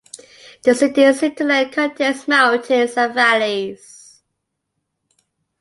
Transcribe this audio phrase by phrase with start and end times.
[0.63, 4.23] The city's hinterland contains mountains and valleys.